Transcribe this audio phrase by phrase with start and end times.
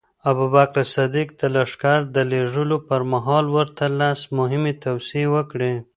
[0.31, 5.73] ابوبکر صدیق د لښکر د لېږلو پر مهال ورته لس مهمې توصیې وکړې.